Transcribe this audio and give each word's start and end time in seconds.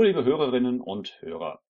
Hallo 0.00 0.08
liebe 0.08 0.24
Hörerinnen 0.24 0.80
und 0.80 1.20
Hörer. 1.20 1.60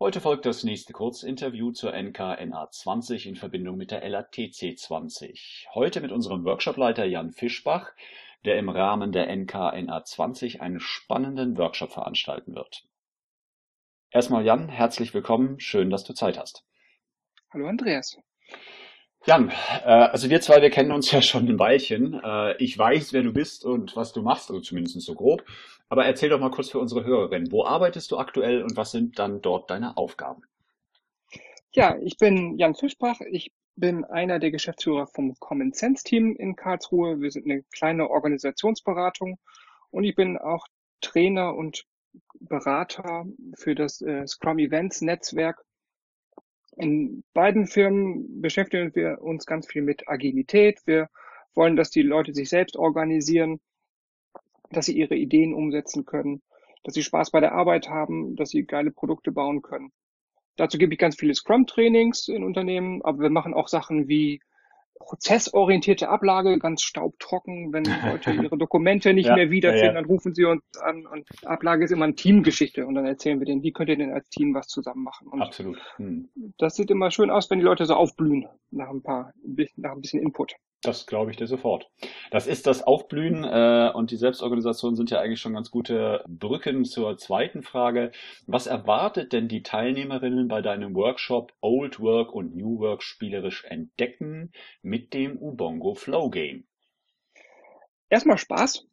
Heute 0.00 0.20
folgt 0.20 0.44
das 0.44 0.64
nächste 0.64 0.92
Kurzinterview 0.92 1.70
zur 1.70 1.92
NKNA 1.92 2.68
20 2.68 3.26
in 3.26 3.36
Verbindung 3.36 3.76
mit 3.76 3.92
der 3.92 4.02
LATC 4.08 4.76
20. 4.76 5.68
Heute 5.72 6.00
mit 6.00 6.10
unserem 6.10 6.44
Workshopleiter 6.44 7.04
Jan 7.04 7.30
Fischbach, 7.30 7.92
der 8.44 8.58
im 8.58 8.68
Rahmen 8.68 9.12
der 9.12 9.28
NKNA 9.28 10.02
20 10.02 10.62
einen 10.62 10.80
spannenden 10.80 11.56
Workshop 11.56 11.92
veranstalten 11.92 12.56
wird. 12.56 12.88
Erstmal 14.10 14.44
Jan, 14.44 14.68
herzlich 14.68 15.14
willkommen, 15.14 15.60
schön, 15.60 15.90
dass 15.90 16.02
du 16.02 16.14
Zeit 16.14 16.40
hast. 16.40 16.64
Hallo 17.52 17.68
Andreas. 17.68 18.18
Jan, 19.26 19.50
äh, 19.84 19.84
also 19.84 20.28
wir 20.28 20.40
zwei, 20.40 20.60
wir 20.60 20.70
kennen 20.70 20.90
uns 20.90 21.12
ja 21.12 21.22
schon 21.22 21.46
ein 21.46 21.58
Weilchen. 21.60 22.20
Äh, 22.20 22.56
ich 22.56 22.76
weiß, 22.76 23.12
wer 23.12 23.22
du 23.22 23.32
bist 23.32 23.64
und 23.64 23.94
was 23.94 24.12
du 24.12 24.22
machst, 24.22 24.50
also 24.50 24.60
zumindest 24.60 25.00
so 25.02 25.14
grob. 25.14 25.44
Aber 25.88 26.04
erzähl 26.04 26.28
doch 26.28 26.40
mal 26.40 26.50
kurz 26.50 26.70
für 26.70 26.78
unsere 26.78 27.04
Hörerinnen, 27.04 27.50
wo 27.50 27.64
arbeitest 27.64 28.10
du 28.10 28.18
aktuell 28.18 28.62
und 28.62 28.76
was 28.76 28.90
sind 28.90 29.18
dann 29.18 29.40
dort 29.40 29.70
deine 29.70 29.96
Aufgaben? 29.96 30.42
Ja, 31.72 31.96
ich 32.00 32.18
bin 32.18 32.58
Jan 32.58 32.74
Fischbach. 32.74 33.20
Ich 33.30 33.52
bin 33.76 34.04
einer 34.04 34.38
der 34.38 34.50
Geschäftsführer 34.50 35.06
vom 35.06 35.34
Common 35.38 35.72
Sense 35.72 36.04
Team 36.04 36.34
in 36.36 36.56
Karlsruhe. 36.56 37.20
Wir 37.20 37.30
sind 37.30 37.46
eine 37.46 37.62
kleine 37.72 38.10
Organisationsberatung 38.10 39.38
und 39.90 40.04
ich 40.04 40.14
bin 40.14 40.36
auch 40.36 40.66
Trainer 41.00 41.54
und 41.54 41.84
Berater 42.40 43.26
für 43.54 43.74
das 43.74 44.00
äh, 44.00 44.26
Scrum 44.26 44.58
Events 44.58 45.00
Netzwerk 45.00 45.64
in 46.78 47.24
beiden 47.34 47.66
Firmen 47.66 48.40
beschäftigen 48.40 48.94
wir 48.94 49.20
uns 49.20 49.46
ganz 49.46 49.66
viel 49.66 49.82
mit 49.82 50.08
Agilität. 50.08 50.80
Wir 50.86 51.08
wollen, 51.54 51.76
dass 51.76 51.90
die 51.90 52.02
Leute 52.02 52.32
sich 52.34 52.48
selbst 52.48 52.76
organisieren, 52.76 53.60
dass 54.70 54.86
sie 54.86 54.96
ihre 54.96 55.14
Ideen 55.14 55.54
umsetzen 55.54 56.04
können, 56.04 56.42
dass 56.84 56.94
sie 56.94 57.02
Spaß 57.02 57.30
bei 57.30 57.40
der 57.40 57.52
Arbeit 57.52 57.88
haben, 57.88 58.36
dass 58.36 58.50
sie 58.50 58.64
geile 58.64 58.90
Produkte 58.90 59.32
bauen 59.32 59.62
können. 59.62 59.92
Dazu 60.56 60.78
gebe 60.78 60.92
ich 60.92 60.98
ganz 60.98 61.16
viele 61.16 61.34
Scrum-Trainings 61.34 62.28
in 62.28 62.42
Unternehmen, 62.42 63.02
aber 63.02 63.20
wir 63.20 63.30
machen 63.30 63.54
auch 63.54 63.68
Sachen 63.68 64.08
wie 64.08 64.40
prozessorientierte 64.98 66.08
Ablage, 66.08 66.58
ganz 66.58 66.82
staubtrocken. 66.82 67.72
Wenn 67.72 67.84
Leute 67.84 68.32
ihre 68.32 68.58
Dokumente 68.58 69.14
nicht 69.14 69.26
ja, 69.26 69.36
mehr 69.36 69.50
wiederfinden, 69.50 69.86
ja, 69.86 69.92
ja. 69.92 69.94
dann 69.94 70.06
rufen 70.06 70.34
sie 70.34 70.44
uns 70.44 70.62
an 70.80 71.06
und 71.06 71.26
Ablage 71.44 71.84
ist 71.84 71.92
immer 71.92 72.04
eine 72.04 72.14
Teamgeschichte 72.14 72.86
und 72.86 72.94
dann 72.94 73.06
erzählen 73.06 73.38
wir 73.38 73.46
denen, 73.46 73.62
wie 73.62 73.72
könnt 73.72 73.88
ihr 73.88 73.96
denn 73.96 74.12
als 74.12 74.28
Team 74.28 74.54
was 74.54 74.66
zusammen 74.66 75.02
machen. 75.04 75.28
Und 75.28 75.40
Absolut. 75.40 75.78
Hm. 75.96 76.28
Das 76.58 76.74
sieht 76.74 76.90
immer 76.90 77.10
schön 77.10 77.30
aus, 77.30 77.50
wenn 77.50 77.58
die 77.58 77.64
Leute 77.64 77.86
so 77.86 77.94
aufblühen 77.94 78.48
nach 78.70 78.90
ein 78.90 79.02
paar, 79.02 79.32
nach 79.76 79.92
ein 79.92 80.00
bisschen 80.00 80.20
Input. 80.20 80.54
Das 80.82 81.06
glaube 81.06 81.32
ich 81.32 81.36
dir 81.36 81.48
sofort. 81.48 81.90
Das 82.30 82.46
ist 82.46 82.68
das 82.68 82.82
Aufblühen 82.82 83.42
äh, 83.42 83.90
und 83.92 84.12
die 84.12 84.16
Selbstorganisation 84.16 84.94
sind 84.94 85.10
ja 85.10 85.18
eigentlich 85.18 85.40
schon 85.40 85.54
ganz 85.54 85.72
gute 85.72 86.22
Brücken 86.28 86.84
zur 86.84 87.16
zweiten 87.16 87.62
Frage. 87.62 88.12
Was 88.46 88.68
erwartet 88.68 89.32
denn 89.32 89.48
die 89.48 89.64
Teilnehmerinnen 89.64 90.46
bei 90.46 90.62
deinem 90.62 90.94
Workshop 90.94 91.52
Old 91.60 91.98
Work 91.98 92.32
und 92.32 92.54
New 92.54 92.78
Work 92.78 93.02
spielerisch 93.02 93.64
entdecken 93.64 94.52
mit 94.80 95.14
dem 95.14 95.36
Ubongo 95.36 95.94
Flow 95.94 96.30
Game? 96.30 96.64
Erstmal 98.08 98.38
Spaß. 98.38 98.86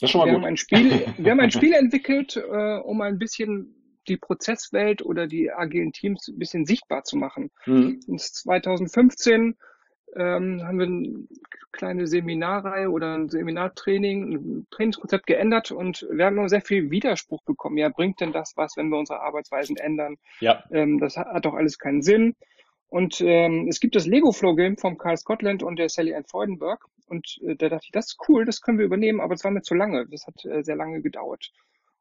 Das 0.00 0.08
ist 0.08 0.10
schon 0.10 0.20
mal 0.20 0.26
wir 0.26 0.32
gut. 0.32 0.42
Haben 0.42 0.48
ein 0.48 0.56
Spiel, 0.56 0.90
wir 1.18 1.30
haben 1.30 1.40
ein 1.40 1.50
Spiel 1.50 1.74
entwickelt, 1.74 2.36
äh, 2.36 2.78
um 2.78 3.02
ein 3.02 3.18
bisschen 3.18 4.00
die 4.08 4.16
Prozesswelt 4.16 5.02
oder 5.02 5.26
die 5.26 5.50
agilen 5.50 5.92
Teams 5.92 6.28
ein 6.28 6.38
bisschen 6.38 6.64
sichtbar 6.64 7.04
zu 7.04 7.16
machen. 7.16 7.50
Mhm. 7.66 8.00
2015 8.16 9.56
ähm, 10.14 10.62
haben 10.64 10.78
wir 10.78 10.86
eine 10.86 11.26
kleine 11.72 12.06
Seminarreihe 12.06 12.90
oder 12.90 13.14
ein 13.14 13.28
Seminartraining, 13.28 14.32
ein 14.32 14.66
Trainingskonzept 14.70 15.26
geändert 15.26 15.70
und 15.70 16.06
wir 16.10 16.26
haben 16.26 16.36
noch 16.36 16.48
sehr 16.48 16.62
viel 16.62 16.90
Widerspruch 16.90 17.42
bekommen. 17.42 17.76
Ja, 17.76 17.88
bringt 17.88 18.20
denn 18.20 18.32
das 18.32 18.54
was, 18.56 18.76
wenn 18.76 18.88
wir 18.88 18.98
unsere 18.98 19.20
Arbeitsweisen 19.20 19.76
ändern? 19.76 20.16
Ja. 20.40 20.64
Ähm, 20.70 20.98
das 20.98 21.16
hat, 21.16 21.28
hat 21.28 21.44
doch 21.44 21.54
alles 21.54 21.78
keinen 21.78 22.02
Sinn. 22.02 22.34
Und 22.88 23.20
ähm, 23.20 23.66
es 23.68 23.80
gibt 23.80 23.96
das 23.96 24.06
Lego 24.06 24.32
Flow 24.32 24.54
Game 24.54 24.76
vom 24.76 24.96
Karl 24.96 25.16
Scotland 25.16 25.62
und 25.62 25.76
der 25.76 25.88
Sally 25.88 26.14
Ann 26.14 26.24
Freudenberg. 26.24 26.84
Und 27.08 27.38
äh, 27.42 27.56
da 27.56 27.68
dachte 27.68 27.84
ich, 27.84 27.92
das 27.92 28.06
ist 28.06 28.18
cool, 28.28 28.44
das 28.44 28.60
können 28.60 28.78
wir 28.78 28.86
übernehmen, 28.86 29.20
aber 29.20 29.34
es 29.34 29.44
war 29.44 29.50
mir 29.50 29.62
zu 29.62 29.74
lange. 29.74 30.06
Das 30.06 30.26
hat 30.26 30.44
äh, 30.44 30.62
sehr 30.62 30.76
lange 30.76 31.02
gedauert. 31.02 31.52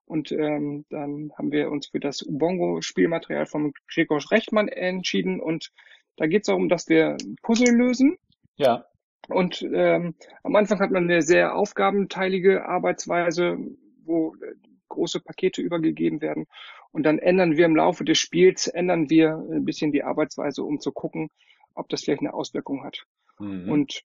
Und 0.06 0.32
ähm, 0.32 0.86
dann 0.90 1.32
haben 1.36 1.52
wir 1.52 1.72
uns 1.72 1.88
für 1.88 2.00
das 2.00 2.22
Ubongo-Spielmaterial 2.22 3.48
von 3.48 3.74
Gregor 3.92 4.22
Rechtmann 4.30 4.68
entschieden 4.68 5.40
und 5.40 5.72
da 6.18 6.28
geht 6.28 6.44
es 6.44 6.48
darum, 6.48 6.70
dass 6.70 6.88
wir 6.88 7.18
Puzzle 7.42 7.76
lösen. 7.76 8.18
Ja. 8.56 8.86
Und 9.28 9.62
ähm, 9.74 10.16
am 10.44 10.56
Anfang 10.56 10.80
hat 10.80 10.92
man 10.92 11.06
eine 11.06 11.22
sehr 11.22 11.56
aufgabenteilige 11.56 12.66
Arbeitsweise, 12.66 13.58
wo 14.04 14.36
äh, 14.36 14.54
große 14.88 15.20
Pakete 15.20 15.62
übergegeben 15.62 16.22
werden. 16.22 16.46
Und 16.92 17.04
dann 17.04 17.20
ändern 17.20 17.58
wir 17.58 17.66
im 17.66 17.76
Laufe 17.76 18.06
des 18.06 18.20
Spiels, 18.20 18.68
ändern 18.68 19.10
wir 19.10 19.36
ein 19.36 19.66
bisschen 19.66 19.92
die 19.92 20.04
Arbeitsweise, 20.04 20.64
um 20.64 20.80
zu 20.80 20.92
gucken, 20.92 21.30
ob 21.74 21.90
das 21.90 22.04
vielleicht 22.04 22.22
eine 22.22 22.34
Auswirkung 22.34 22.84
hat. 22.84 23.04
Mhm. 23.40 23.70
Und 23.70 24.04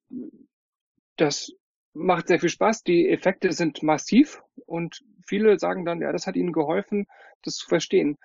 das 1.16 1.52
macht 1.92 2.28
sehr 2.28 2.40
viel 2.40 2.48
Spaß. 2.48 2.82
Die 2.82 3.08
Effekte 3.08 3.52
sind 3.52 3.82
massiv 3.82 4.42
und 4.66 5.02
viele 5.26 5.58
sagen 5.58 5.84
dann, 5.84 6.00
ja, 6.00 6.12
das 6.12 6.26
hat 6.26 6.34
ihnen 6.34 6.52
geholfen, 6.52 7.06
das 7.42 7.54
zu 7.56 7.68
verstehen 7.68 8.18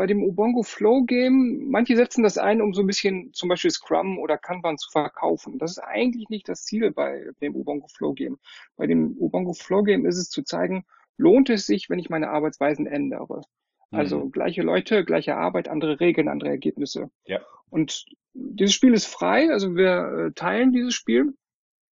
bei 0.00 0.06
dem 0.06 0.22
Ubongo 0.22 0.62
Flow 0.62 1.02
Game, 1.02 1.68
manche 1.68 1.94
setzen 1.94 2.22
das 2.22 2.38
ein, 2.38 2.62
um 2.62 2.72
so 2.72 2.80
ein 2.80 2.86
bisschen 2.86 3.34
zum 3.34 3.50
Beispiel 3.50 3.70
Scrum 3.70 4.18
oder 4.18 4.38
Kanban 4.38 4.78
zu 4.78 4.88
verkaufen. 4.90 5.58
Das 5.58 5.72
ist 5.72 5.78
eigentlich 5.78 6.30
nicht 6.30 6.48
das 6.48 6.64
Ziel 6.64 6.90
bei 6.90 7.26
dem 7.42 7.54
Ubongo 7.54 7.86
Flow 7.86 8.14
Game. 8.14 8.38
Bei 8.78 8.86
dem 8.86 9.14
Ubongo 9.18 9.52
Flow 9.52 9.82
Game 9.82 10.06
ist 10.06 10.16
es 10.16 10.30
zu 10.30 10.42
zeigen, 10.42 10.86
lohnt 11.18 11.50
es 11.50 11.66
sich, 11.66 11.90
wenn 11.90 11.98
ich 11.98 12.08
meine 12.08 12.30
Arbeitsweisen 12.30 12.86
ändere. 12.86 13.42
Also 13.90 14.24
mhm. 14.24 14.32
gleiche 14.32 14.62
Leute, 14.62 15.04
gleiche 15.04 15.36
Arbeit, 15.36 15.68
andere 15.68 16.00
Regeln, 16.00 16.28
andere 16.28 16.48
Ergebnisse. 16.48 17.10
Ja. 17.26 17.40
Und 17.68 18.06
dieses 18.32 18.74
Spiel 18.74 18.94
ist 18.94 19.04
frei, 19.04 19.50
also 19.50 19.76
wir 19.76 20.28
äh, 20.28 20.32
teilen 20.32 20.72
dieses 20.72 20.94
Spiel. 20.94 21.34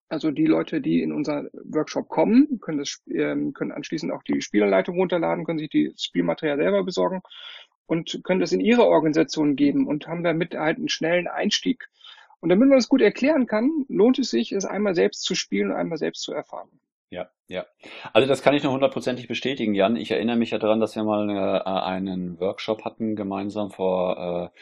Also 0.08 0.30
die 0.30 0.46
Leute, 0.46 0.80
die 0.80 1.02
in 1.02 1.12
unser 1.12 1.50
Workshop 1.52 2.08
kommen, 2.08 2.58
können, 2.62 2.78
das, 2.78 3.02
ähm, 3.12 3.52
können 3.52 3.72
anschließend 3.72 4.10
auch 4.10 4.22
die 4.22 4.40
Spielanleitung 4.40 4.96
runterladen, 4.96 5.44
können 5.44 5.58
sich 5.58 5.68
die 5.68 5.92
Spielmaterial 5.98 6.56
selber 6.56 6.82
besorgen 6.82 7.20
und 7.88 8.20
können 8.22 8.40
das 8.40 8.52
in 8.52 8.60
ihre 8.60 8.86
Organisation 8.86 9.56
geben 9.56 9.88
und 9.88 10.06
haben 10.06 10.22
damit 10.22 10.54
halt 10.54 10.76
einen 10.76 10.90
schnellen 10.90 11.26
Einstieg. 11.26 11.88
Und 12.40 12.50
damit 12.50 12.68
man 12.68 12.78
das 12.78 12.88
gut 12.88 13.00
erklären 13.00 13.46
kann, 13.46 13.86
lohnt 13.88 14.18
es 14.18 14.30
sich, 14.30 14.52
es 14.52 14.64
einmal 14.64 14.94
selbst 14.94 15.22
zu 15.22 15.34
spielen 15.34 15.70
und 15.70 15.76
einmal 15.76 15.98
selbst 15.98 16.22
zu 16.22 16.32
erfahren. 16.32 16.68
Ja, 17.10 17.30
ja. 17.48 17.64
Also 18.12 18.28
das 18.28 18.42
kann 18.42 18.54
ich 18.54 18.62
nur 18.62 18.74
hundertprozentig 18.74 19.26
bestätigen, 19.26 19.74
Jan. 19.74 19.96
Ich 19.96 20.10
erinnere 20.10 20.36
mich 20.36 20.50
ja 20.50 20.58
daran, 20.58 20.78
dass 20.78 20.94
wir 20.94 21.02
mal 21.02 21.28
äh, 21.30 21.62
einen 21.64 22.38
Workshop 22.38 22.84
hatten 22.84 23.16
gemeinsam 23.16 23.70
vor 23.70 24.52
äh, 24.54 24.58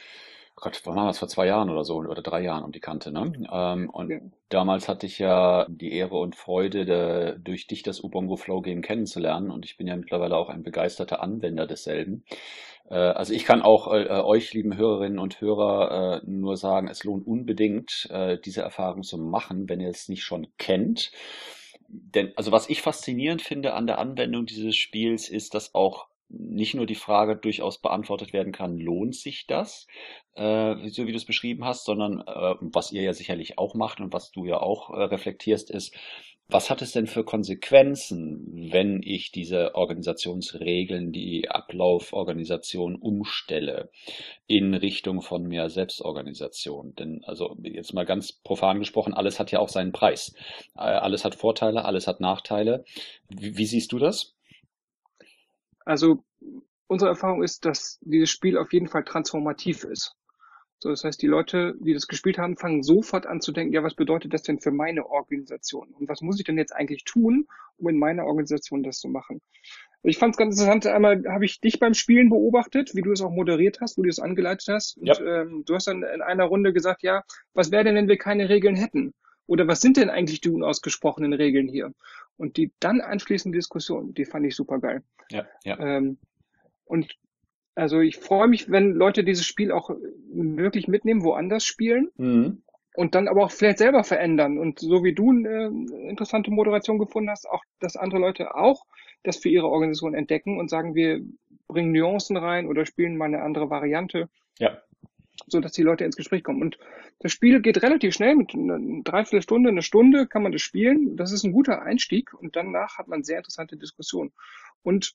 Gott, 0.67 0.81
wann 0.83 0.97
war 0.97 1.07
das? 1.07 1.21
Vor 1.21 1.29
zwei 1.29 1.47
Jahren 1.47 1.71
oder 1.71 1.85
so, 1.85 1.95
oder 1.95 2.23
drei 2.23 2.43
Jahren 2.43 2.65
um 2.65 2.73
die 2.73 2.81
Kante, 2.81 3.13
ne? 3.13 3.33
Ähm, 3.53 3.89
und 3.89 4.11
ja. 4.11 4.19
damals 4.49 4.89
hatte 4.89 5.07
ich 5.07 5.21
ja 5.21 5.65
die 5.69 5.93
Ehre 5.93 6.17
und 6.19 6.35
Freude, 6.35 6.85
de, 6.85 7.39
durch 7.39 7.69
dich 7.69 7.85
das 7.85 8.03
Ubongo 8.03 8.35
Flow 8.35 8.63
Game 8.63 8.83
kennenzulernen 8.83 9.53
und 9.53 9.65
ich 9.65 9.77
bin 9.77 9.87
ja 9.87 9.95
mittlerweile 9.95 10.37
auch 10.37 10.49
ein 10.49 10.65
begeisterter 10.65 11.23
Anwender 11.23 11.69
desselben. 11.69 12.25
Äh, 12.91 12.97
also 12.97 13.33
ich 13.33 13.45
kann 13.45 13.63
auch 13.63 13.93
äh, 13.93 14.09
euch, 14.09 14.55
lieben 14.55 14.77
Hörerinnen 14.77 15.21
und 15.21 15.41
Hörer, 15.41 16.23
äh, 16.25 16.27
nur 16.29 16.57
sagen, 16.57 16.89
es 16.89 17.05
lohnt 17.05 17.29
unbedingt, 17.29 18.09
äh, 18.11 18.37
diese 18.45 18.63
Erfahrung 18.63 19.05
zu 19.05 19.19
machen, 19.19 19.69
wenn 19.69 19.79
ihr 19.79 19.91
es 19.91 20.09
nicht 20.09 20.25
schon 20.25 20.49
kennt. 20.59 21.13
Denn, 21.87 22.33
also 22.35 22.51
was 22.51 22.69
ich 22.69 22.83
faszinierend 22.83 23.41
finde 23.41 23.75
an 23.75 23.87
der 23.87 23.99
Anwendung 23.99 24.47
dieses 24.47 24.75
Spiels, 24.75 25.29
ist, 25.29 25.55
dass 25.55 25.77
auch 25.77 26.09
nicht 26.29 26.75
nur 26.75 26.87
die 26.87 26.95
Frage 26.95 27.37
durchaus 27.37 27.81
beantwortet 27.81 28.33
werden 28.33 28.53
kann, 28.53 28.79
lohnt 28.79 29.15
sich 29.15 29.47
das, 29.47 29.87
äh, 30.35 30.89
so 30.89 31.07
wie 31.07 31.13
du 31.13 31.17
es 31.17 31.25
beschrieben 31.25 31.65
hast, 31.65 31.85
sondern 31.85 32.21
äh, 32.21 32.55
was 32.61 32.93
ihr 32.93 33.03
ja 33.03 33.13
sicherlich 33.13 33.59
auch 33.59 33.75
macht 33.75 34.01
und 34.01 34.13
was 34.13 34.31
du 34.33 34.45
ja 34.45 34.61
auch 34.61 34.91
äh, 34.91 35.03
reflektierst, 35.05 35.71
ist, 35.71 35.95
was 36.49 36.71
hat 36.71 36.81
es 36.81 36.93
denn 36.93 37.09
für 37.09 37.25
Konsequenzen, 37.25 38.69
wenn 38.71 39.01
ich 39.03 39.33
diese 39.33 39.75
Organisationsregeln, 39.75 41.11
die 41.11 41.49
Ablauforganisation 41.49 42.95
umstelle 42.95 43.91
in 44.47 44.73
Richtung 44.75 45.23
von 45.23 45.43
mehr 45.43 45.71
Selbstorganisation? 45.71 46.95
Denn 46.95 47.25
also 47.25 47.57
jetzt 47.65 47.95
mal 47.95 48.07
ganz 48.07 48.33
profan 48.33 48.79
gesprochen, 48.79 49.13
alles 49.13 49.41
hat 49.41 49.51
ja 49.51 49.59
auch 49.59 49.69
seinen 49.69 49.91
Preis. 49.91 50.35
Äh, 50.77 50.83
alles 50.83 51.25
hat 51.25 51.35
Vorteile, 51.35 51.85
alles 51.85 52.07
hat 52.07 52.21
Nachteile. 52.21 52.85
Wie, 53.29 53.59
wie 53.59 53.67
siehst 53.67 53.91
du 53.91 53.99
das? 53.99 54.36
Also 55.87 56.25
unsere 56.89 57.11
Erfahrung 57.11 57.43
ist, 57.43 57.65
dass 57.65 57.99
dieses 58.03 58.31
Spiel 58.31 58.59
auf 58.59 58.73
jeden 58.73 58.89
Fall 58.89 59.05
transformativ 59.05 59.85
ist. 59.85 60.15
So, 60.79 60.91
das 60.91 61.05
heißt, 61.05 61.23
die 61.23 61.27
Leute, 61.27 61.75
die 61.81 61.95
das 61.95 62.07
gespielt 62.07 62.37
haben, 62.37 62.59
fangen 62.59 62.83
sofort 62.83 63.27
an 63.27 63.41
zu 63.41 63.51
denken, 63.51 63.73
ja, 63.73 63.83
was 63.83 63.95
bedeutet 63.95 64.35
das 64.35 64.43
denn 64.43 64.61
für 64.61 64.73
meine 64.73 65.07
Organisation? 65.07 65.95
Und 65.99 66.09
was 66.09 66.21
muss 66.21 66.39
ich 66.39 66.45
denn 66.45 66.59
jetzt 66.59 66.75
eigentlich 66.75 67.05
tun, 67.05 67.47
um 67.79 67.89
in 67.89 67.99
meiner 67.99 68.27
Organisation 68.27 68.83
das 68.83 68.99
zu 68.99 69.09
machen? 69.09 69.41
Ich 70.03 70.19
fand 70.19 70.35
es 70.35 70.37
ganz 70.37 70.55
interessant, 70.55 70.87
einmal 70.87 71.25
habe 71.29 71.47
ich 71.47 71.61
dich 71.61 71.81
beim 71.81 71.95
Spielen 71.95 72.29
beobachtet, 72.29 72.95
wie 72.95 73.01
du 73.01 73.11
es 73.11 73.23
auch 73.23 73.31
moderiert 73.31 73.81
hast, 73.81 73.97
wo 73.97 74.03
du 74.03 74.09
es 74.09 74.21
angeleitet 74.21 74.69
hast. 74.69 74.99
Und 74.99 75.07
ja. 75.07 75.19
ähm, 75.21 75.65
du 75.67 75.75
hast 75.75 75.87
dann 75.87 76.03
in 76.03 76.21
einer 76.21 76.45
Runde 76.45 76.73
gesagt, 76.73 77.03
ja, 77.03 77.23
was 77.55 77.71
wäre 77.71 77.85
denn, 77.85 77.95
wenn 77.95 78.09
wir 78.09 78.19
keine 78.19 78.49
Regeln 78.49 78.77
hätten? 78.77 79.15
Oder 79.47 79.67
was 79.67 79.81
sind 79.81 79.97
denn 79.97 80.11
eigentlich 80.11 80.41
die 80.41 80.51
unausgesprochenen 80.51 81.33
Regeln 81.33 81.69
hier? 81.69 81.93
Und 82.37 82.57
die 82.57 82.73
dann 82.81 83.01
anschließende 83.01 83.57
Diskussion, 83.57 84.13
die 84.15 84.25
fand 84.25 84.47
ich 84.47 84.57
super 84.57 84.79
geil. 84.79 85.03
Ja, 85.31 85.47
ja. 85.65 85.79
Ähm, 85.79 86.19
und 86.85 87.17
also 87.75 88.01
ich 88.01 88.17
freue 88.17 88.49
mich, 88.49 88.71
wenn 88.71 88.93
Leute 88.93 89.23
dieses 89.23 89.47
Spiel 89.47 89.71
auch 89.71 89.91
wirklich 90.33 90.89
mitnehmen, 90.89 91.23
woanders 91.23 91.65
spielen. 91.65 92.11
Mhm. 92.17 92.63
Und 92.95 93.15
dann 93.15 93.29
aber 93.29 93.45
auch 93.45 93.51
vielleicht 93.51 93.77
selber 93.77 94.05
verändern. 94.05 94.59
Und 94.59 94.79
so 94.79 95.05
wie 95.05 95.15
du 95.15 95.31
eine 95.31 95.67
interessante 96.09 96.51
Moderation 96.51 96.99
gefunden 96.99 97.29
hast, 97.29 97.47
auch, 97.47 97.63
dass 97.79 97.97
andere 97.97 98.21
Leute 98.21 98.55
auch 98.55 98.87
das 99.23 99.37
für 99.37 99.51
ihre 99.51 99.69
Organisation 99.69 100.15
entdecken 100.15 100.59
und 100.59 100.71
sagen, 100.71 100.95
wir 100.95 101.21
bringen 101.69 101.93
Nuancen 101.93 102.39
rein 102.39 102.67
oder 102.67 102.87
spielen 102.87 103.19
mal 103.19 103.27
eine 103.27 103.43
andere 103.43 103.69
Variante. 103.69 104.31
Ja. 104.59 104.79
So 105.47 105.61
dass 105.61 105.73
die 105.73 105.83
Leute 105.83 106.05
ins 106.05 106.17
Gespräch 106.17 106.43
kommen. 106.43 106.61
Und 106.61 106.79
das 107.21 107.33
Spiel 107.33 107.61
geht 107.61 107.83
relativ 107.83 108.15
schnell, 108.15 108.35
mit 108.35 108.53
einer 108.55 108.79
Dreiviertelstunde, 109.05 109.69
eine 109.71 109.83
Stunde 109.83 110.27
kann 110.27 110.43
man 110.43 110.53
das 110.53 110.63
spielen. 110.63 111.17
Das 111.17 111.31
ist 111.33 111.45
ein 111.45 111.53
guter 111.53 111.83
Einstieg 111.83 112.35
und 112.35 112.57
danach 112.57 112.99
hat 112.99 113.09
man 113.09 113.23
sehr 113.23 113.39
interessante 113.39 113.77
Diskussionen. 113.77 114.33
Und 114.83 115.15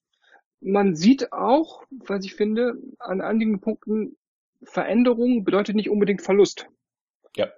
man 0.62 0.96
sieht 0.96 1.34
auch, 1.34 1.84
was 1.90 2.24
ich 2.24 2.36
finde, 2.36 2.76
an 3.00 3.20
einigen 3.20 3.60
Punkten, 3.60 4.16
Veränderung 4.64 5.44
bedeutet 5.44 5.76
nicht 5.76 5.90
unbedingt 5.90 6.22
Verlust. 6.22 6.68
Ja, 7.36 7.52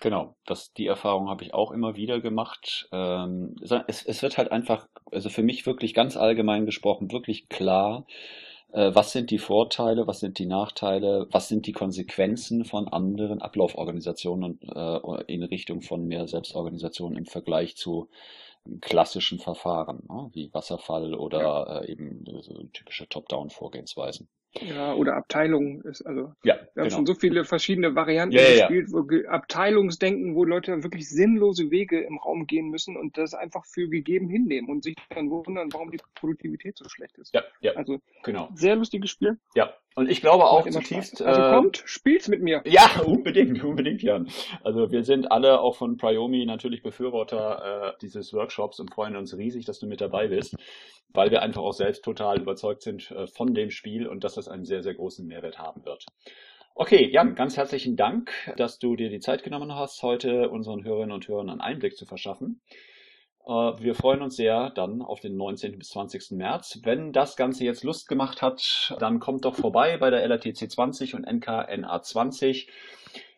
genau. 0.00 0.36
Das, 0.44 0.72
die 0.74 0.86
Erfahrung 0.86 1.28
habe 1.28 1.42
ich 1.42 1.54
auch 1.54 1.72
immer 1.72 1.96
wieder 1.96 2.20
gemacht. 2.20 2.88
Ähm, 2.92 3.56
es, 3.62 4.04
es 4.04 4.22
wird 4.22 4.36
halt 4.36 4.52
einfach, 4.52 4.88
also 5.10 5.30
für 5.30 5.42
mich 5.42 5.66
wirklich 5.66 5.94
ganz 5.94 6.16
allgemein 6.16 6.66
gesprochen, 6.66 7.12
wirklich 7.12 7.48
klar, 7.48 8.06
was 8.70 9.12
sind 9.12 9.30
die 9.30 9.38
Vorteile, 9.38 10.06
was 10.06 10.20
sind 10.20 10.38
die 10.38 10.46
Nachteile, 10.46 11.26
was 11.30 11.48
sind 11.48 11.66
die 11.66 11.72
Konsequenzen 11.72 12.64
von 12.64 12.88
anderen 12.88 13.40
Ablauforganisationen 13.40 14.60
äh, 14.62 15.24
in 15.26 15.42
Richtung 15.42 15.80
von 15.80 16.06
mehr 16.06 16.26
Selbstorganisation 16.28 17.16
im 17.16 17.24
Vergleich 17.24 17.76
zu 17.76 18.08
klassischen 18.80 19.38
Verfahren, 19.38 20.02
ne, 20.08 20.30
wie 20.32 20.52
Wasserfall 20.52 21.14
oder 21.14 21.40
ja. 21.40 21.80
äh, 21.80 21.92
eben 21.92 22.24
so 22.42 22.62
typische 22.72 23.08
Top-Down-Vorgehensweisen. 23.08 24.28
Ja, 24.60 24.94
oder 24.94 25.16
Abteilungen 25.16 25.82
ist, 25.82 26.02
also 26.02 26.32
ja, 26.42 26.56
wir 26.78 26.84
genau. 26.84 26.96
haben 26.96 27.06
schon 27.06 27.14
so 27.14 27.20
viele 27.20 27.44
verschiedene 27.44 27.96
Varianten 27.96 28.36
ja, 28.36 28.42
ja, 28.42 28.68
gespielt, 28.68 28.92
wo 28.92 29.28
Abteilungsdenken, 29.28 30.36
wo 30.36 30.44
Leute 30.44 30.84
wirklich 30.84 31.08
sinnlose 31.08 31.72
Wege 31.72 32.00
im 32.00 32.18
Raum 32.18 32.46
gehen 32.46 32.68
müssen 32.68 32.96
und 32.96 33.18
das 33.18 33.34
einfach 33.34 33.64
für 33.66 33.88
gegeben 33.88 34.28
hinnehmen 34.28 34.70
und 34.70 34.84
sich 34.84 34.94
dann 35.10 35.28
wundern, 35.28 35.72
warum 35.72 35.90
die 35.90 35.98
Produktivität 36.14 36.78
so 36.78 36.88
schlecht 36.88 37.18
ist. 37.18 37.34
Ja, 37.34 37.42
ja. 37.60 37.72
Also 37.72 37.98
genau. 38.22 38.48
sehr 38.54 38.76
lustiges 38.76 39.10
Spiel. 39.10 39.38
Ja, 39.56 39.74
und 39.96 40.08
ich 40.08 40.20
glaube 40.20 40.44
auch 40.44 40.68
zutiefst. 40.68 41.20
Also 41.22 41.40
äh, 41.40 41.54
kommt, 41.56 41.82
spielt's 41.84 42.28
mit 42.28 42.40
mir. 42.40 42.62
Ja, 42.64 43.00
unbedingt, 43.04 43.64
unbedingt, 43.64 44.00
Jan. 44.00 44.28
Also 44.62 44.92
wir 44.92 45.02
sind 45.02 45.32
alle 45.32 45.58
auch 45.58 45.74
von 45.74 45.96
Priomi 45.96 46.46
natürlich 46.46 46.84
Befürworter 46.84 47.94
äh, 47.94 47.98
dieses 48.00 48.32
Workshops 48.32 48.78
und 48.78 48.94
freuen 48.94 49.16
uns 49.16 49.36
riesig, 49.36 49.64
dass 49.64 49.80
du 49.80 49.88
mit 49.88 50.00
dabei 50.00 50.28
bist, 50.28 50.54
weil 51.12 51.32
wir 51.32 51.42
einfach 51.42 51.62
auch 51.62 51.72
selbst 51.72 52.04
total 52.04 52.40
überzeugt 52.40 52.82
sind 52.82 53.10
äh, 53.10 53.26
von 53.26 53.54
dem 53.54 53.70
Spiel 53.70 54.06
und 54.06 54.22
dass 54.22 54.34
das 54.34 54.46
einen 54.46 54.64
sehr, 54.64 54.84
sehr 54.84 54.94
großen 54.94 55.26
Mehrwert 55.26 55.58
haben 55.58 55.84
wird. 55.84 56.06
Okay, 56.80 57.08
Jan, 57.10 57.34
ganz 57.34 57.56
herzlichen 57.56 57.96
Dank, 57.96 58.30
dass 58.56 58.78
du 58.78 58.94
dir 58.94 59.10
die 59.10 59.18
Zeit 59.18 59.42
genommen 59.42 59.74
hast, 59.74 60.00
heute 60.04 60.48
unseren 60.48 60.84
Hörerinnen 60.84 61.10
und 61.10 61.26
Hörern 61.26 61.50
einen 61.50 61.60
Einblick 61.60 61.96
zu 61.96 62.06
verschaffen. 62.06 62.60
Äh, 63.44 63.50
wir 63.50 63.96
freuen 63.96 64.22
uns 64.22 64.36
sehr 64.36 64.70
dann 64.70 65.02
auf 65.02 65.18
den 65.18 65.36
19. 65.36 65.76
bis 65.76 65.88
20. 65.88 66.30
März. 66.36 66.78
Wenn 66.84 67.12
das 67.12 67.34
Ganze 67.34 67.64
jetzt 67.64 67.82
Lust 67.82 68.06
gemacht 68.06 68.42
hat, 68.42 68.94
dann 69.00 69.18
kommt 69.18 69.44
doch 69.44 69.56
vorbei 69.56 69.96
bei 69.96 70.10
der 70.10 70.22
LRTC 70.22 70.70
20 70.70 71.16
und 71.16 71.26
NKNA 71.26 72.00
20. 72.00 72.68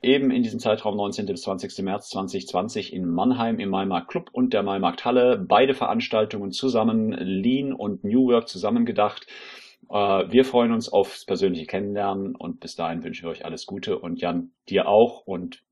Eben 0.02 0.30
in 0.30 0.42
diesem 0.42 0.60
Zeitraum 0.60 0.98
19. 0.98 1.24
bis 1.24 1.40
20. 1.40 1.78
März 1.82 2.10
2020 2.10 2.92
in 2.92 3.08
Mannheim 3.08 3.58
im 3.58 3.70
Maimarkt 3.70 4.08
Club 4.08 4.28
und 4.32 4.52
der 4.52 4.62
Maimarkt 4.62 5.06
Halle. 5.06 5.38
Beide 5.38 5.72
Veranstaltungen 5.72 6.52
zusammen, 6.52 7.12
Lean 7.12 7.72
und 7.72 8.04
New 8.04 8.26
Work 8.28 8.48
zusammengedacht. 8.48 9.26
Äh, 9.88 9.94
wir 10.30 10.44
freuen 10.44 10.72
uns 10.72 10.88
aufs 10.88 11.24
persönliche 11.24 11.66
Kennenlernen 11.66 12.34
und 12.36 12.60
bis 12.60 12.74
dahin 12.74 13.02
wünschen 13.02 13.24
wir 13.24 13.30
euch 13.30 13.44
alles 13.44 13.66
Gute 13.66 13.98
und 13.98 14.20
Jan, 14.20 14.52
dir 14.68 14.88
auch 14.88 15.26
und 15.26 15.64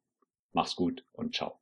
mach's 0.52 0.76
gut 0.76 1.04
und 1.12 1.34
ciao. 1.34 1.58